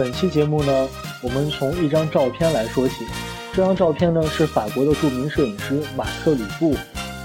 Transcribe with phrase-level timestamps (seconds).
[0.00, 0.88] 本期节目呢，
[1.20, 3.04] 我们从一张照片来说起。
[3.52, 6.74] 这张照片呢是法国的著名摄影师马克·吕布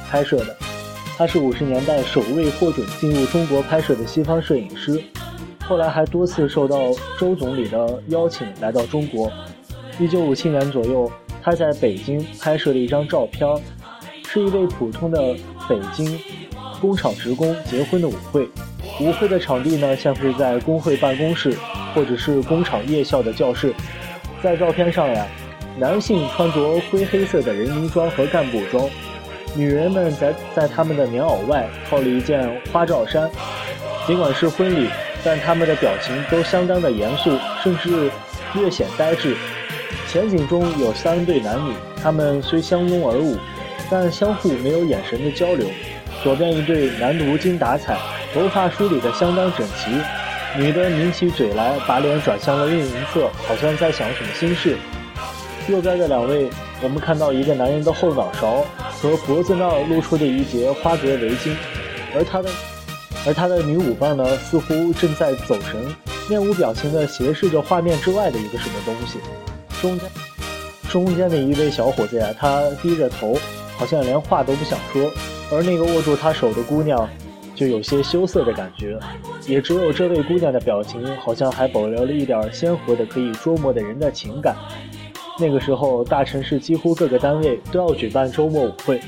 [0.09, 0.53] 拍摄的，
[1.17, 5.01] 他是五十年代首位获准进入中国拍摄的西方摄影师，
[5.63, 9.31] 后来还多次受到周总理的邀请来到中国。
[9.97, 11.09] 一九五七年左右，
[11.41, 13.47] 他在北京拍摄了一张照片，
[14.27, 15.33] 是一位普通的
[15.69, 16.19] 北京
[16.81, 18.49] 工厂职工结婚的舞会。
[18.99, 21.57] 舞会的场地呢，像是在工会办公室。
[21.95, 23.73] 或者是工厂夜校的教室，
[24.43, 25.25] 在照片上呀，
[25.79, 28.87] 男性穿着灰黑色的人民装和干部装，
[29.55, 33.27] 女人们在在他们的棉袄外套了一件花罩衫。
[34.05, 34.89] 尽管是婚礼，
[35.23, 37.31] 但他们的表情都相当的严肃，
[37.63, 38.11] 甚至
[38.53, 39.35] 略显呆滞。
[40.07, 43.37] 前景中有三对男女，他们虽相拥而舞，
[43.89, 45.65] 但相互没有眼神的交流。
[46.23, 47.97] 左边一对男的无精打采，
[48.33, 49.91] 头发梳理得相当整齐。
[50.57, 54.77] 女的抿起嘴来，把脸转向了另一侧，好像在想什么心事。
[55.67, 56.49] 右边的两位，
[56.81, 58.65] 我们看到一个男人的后脑勺
[59.01, 61.53] 和脖子那儿露出的一截花格围巾，
[62.15, 62.49] 而他的，
[63.27, 65.93] 而他的女舞伴呢，似乎正在走神，
[66.29, 69.19] 面无表情地斜视着画面之外的一个什么东西。
[69.81, 70.09] 中间，
[70.89, 73.37] 中间的一位小伙子呀，他低着头，
[73.77, 75.11] 好像连话都不想说，
[75.51, 77.09] 而那个握住他手的姑娘。
[77.55, 78.99] 就有些羞涩的感觉，
[79.47, 84.55] 也只有这位姑娘的表情，好像还保留了一点鲜活的可以捉摸的人的情感。
[85.39, 89.01] 那个时候，大城市几乎各个单位都要举办周末舞会，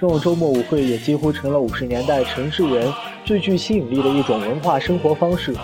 [0.00, 2.92] 这种周末舞会也几乎成了五十年代城市人
[3.24, 5.54] 最具吸引力的一种文化生活方式。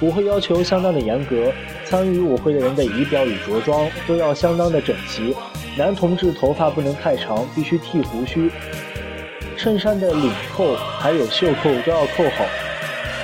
[0.00, 1.52] 舞会要求相当的严格，
[1.84, 5.34] 参与舞会的人的仪表与着装都要相当的整齐，
[5.76, 8.48] 男同志头发不能太长，必须剃胡须。
[9.58, 12.46] 衬衫的领扣还有袖扣都要扣好，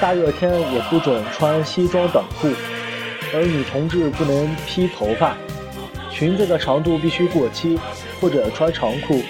[0.00, 2.48] 大热天也不准穿西装短裤，
[3.32, 5.36] 而女同志不能披头发，
[6.10, 7.78] 裙子的长度必须过膝
[8.20, 9.22] 或者穿长裤。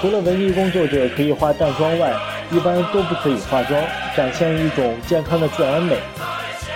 [0.00, 2.14] 除了文艺工作者可以化淡妆外，
[2.50, 3.78] 一般都不可以化妆，
[4.16, 5.98] 展现一种健康的自然美。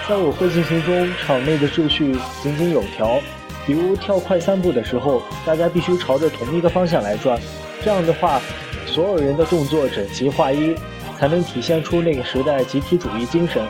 [0.06, 3.18] 在舞会进行中，场内的秩序井井有条，
[3.66, 7.40] 比如跳快三步的时候，大家必须朝着同一个方向来转，
[7.82, 8.42] 这样的话。
[8.90, 10.74] 所有人的动作整齐划一，
[11.18, 13.64] 才能体现出那个时代集体主义精神。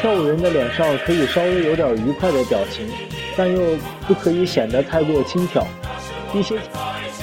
[0.00, 2.90] 跳舞人的脸上可以稍微有点愉快的表情，
[3.36, 5.64] 但又不可以显得太过轻佻。
[6.34, 6.56] 一些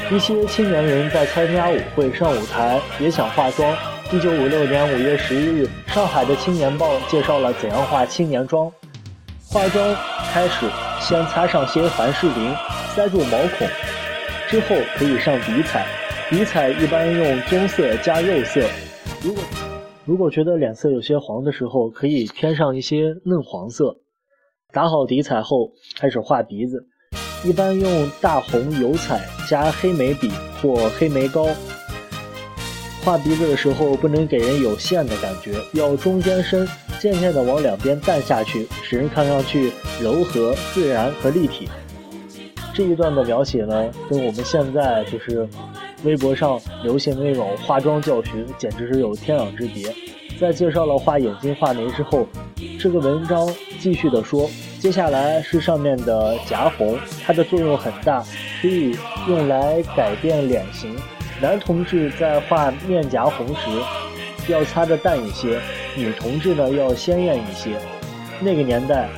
[0.10, 3.76] 一些青年人在参加舞会上舞台也想化妆。
[4.12, 8.72] 一九五六年五月十一日，上海的《青年报》介绍了怎样化青年妆。
[9.46, 9.96] 化妆
[10.32, 10.66] 开始
[11.02, 12.56] 先擦上些凡士林，
[12.96, 13.68] 塞住毛孔，
[14.48, 15.86] 之后可以上底彩。
[16.30, 18.62] 底彩一般用棕色加肉色，
[19.24, 19.44] 如果
[20.06, 23.98] 如果觉得脸色有些黄的时候，可以添上一些嫩黄色。
[24.72, 26.86] 打好底彩后，开始画鼻子，
[27.44, 30.30] 一般用大红油彩加黑眉笔
[30.62, 31.48] 或黑眉膏。
[33.04, 36.68] 画鼻子的时候不能给人有线的感觉，要中间深，
[37.00, 41.68] 渐渐的往两边淡下去，使人看上去柔和、自然和立体。
[42.72, 45.50] 这一段的描写呢，跟我们现在就是。
[46.04, 49.94] 微博上流行的那种化妆教学，简直是有天壤之别。
[50.40, 52.26] 在介绍了画眼睛、画眉之后，
[52.80, 53.46] 这个文章
[53.78, 54.50] 继续的说，
[54.80, 58.24] 接下来是上面的颊红，它的作用很大，
[58.62, 58.96] 可以
[59.28, 60.96] 用来改变脸型。
[61.42, 63.64] 男同志在画面颊红时，
[64.48, 65.58] 要擦的淡一些；
[65.98, 67.72] 女同志呢，要鲜艳一些。
[68.40, 69.10] 那个年代，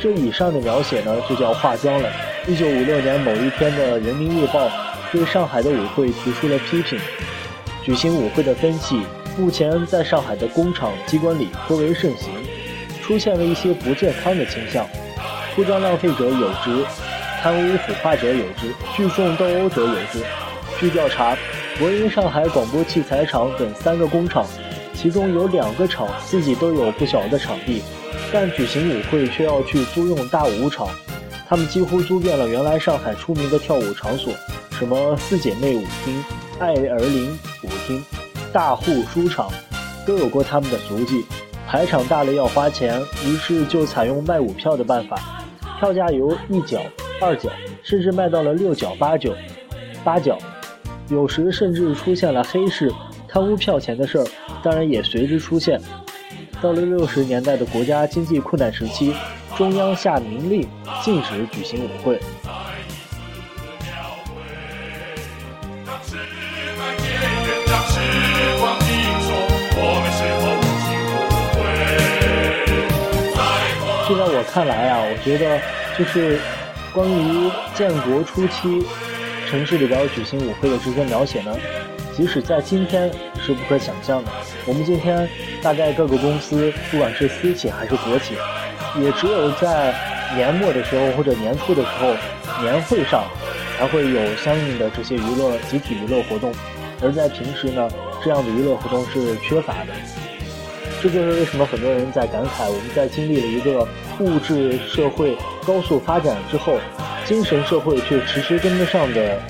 [0.00, 2.10] 这以上的描写呢，就叫化妆了。
[2.48, 4.66] 一九五六年某一天的《人民日报》。
[5.16, 6.98] 对上海的舞会提出了批评。
[7.82, 9.00] 举行舞会的风气，
[9.38, 12.30] 目前在上海的工厂机关里颇为盛行，
[13.02, 14.86] 出现了一些不健康的倾向。
[15.54, 16.84] 铺张浪费者有之，
[17.40, 20.22] 贪污腐化者有之，聚众斗殴者有之。
[20.78, 21.34] 据调查，
[21.78, 24.44] 国营上海广播器材厂等三个工厂，
[24.92, 27.82] 其中有两个厂自己都有不小的场地，
[28.30, 30.86] 但举行舞会却要去租用大舞场。
[31.48, 34.34] 他们几乎租遍了原来上海出名的跳舞场所。
[34.78, 36.22] 什么四姐妹舞厅、
[36.58, 37.32] 爱儿林
[37.62, 38.04] 舞厅、
[38.52, 39.50] 大户书场，
[40.06, 41.24] 都有过他们的足迹。
[41.66, 45.42] 排场大了要花钱，于是就采用卖舞票的办法，
[45.80, 46.82] 票价由一角、
[47.22, 47.50] 二角，
[47.82, 49.34] 甚至卖到了六角、八角、
[50.04, 50.36] 八角。
[51.08, 52.92] 有时甚至出现了黑市
[53.26, 54.26] 贪污票钱的事儿，
[54.62, 55.80] 当然也随之出现。
[56.60, 59.14] 到了六十年代的国家经济困难时期，
[59.56, 60.68] 中央下明令
[61.02, 62.20] 禁止举行舞会。
[74.08, 75.60] 就在我看来啊，我觉得
[75.98, 76.38] 就是
[76.94, 78.86] 关于建国初期
[79.50, 81.52] 城市里边举行舞会的这些描写呢，
[82.14, 83.10] 即使在今天
[83.44, 84.30] 是不可想象的。
[84.64, 85.28] 我们今天
[85.60, 88.34] 大概各个公司，不管是私企还是国企，
[89.00, 89.92] 也只有在
[90.36, 92.14] 年末的时候或者年初的时候，
[92.62, 93.24] 年会上
[93.76, 96.52] 才会有相应的这些娱乐集体娱乐活动，
[97.02, 97.88] 而在平时呢，
[98.22, 99.92] 这样的娱乐活动是缺乏的。
[101.06, 103.86] 这就是为什么很多人在感慨，我们在经历了一个
[104.18, 106.80] 物质社会高速发展之后，
[107.24, 109.40] 精神社会却迟迟跟不上的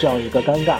[0.00, 0.78] 这样一个尴尬。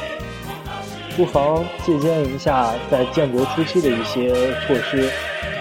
[1.16, 4.34] 不妨借鉴一下在建国初期的一些
[4.66, 5.08] 措施，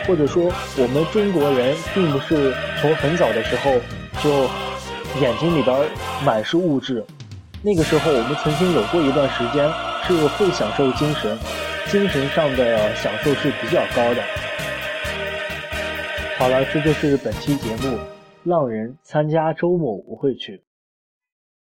[0.08, 2.52] 或者说我们中国人并不是
[2.82, 3.74] 从很早的时候
[4.24, 4.50] 就
[5.22, 5.78] 眼睛里边
[6.26, 7.06] 满是物质，
[7.62, 9.72] 那个时候我们曾经有过一段时间
[10.08, 11.38] 是会享受精神，
[11.92, 14.24] 精神上的享受是比较高的。
[16.38, 17.98] 好了，这就是本期节目，
[18.44, 20.62] 浪人参加周末舞会去。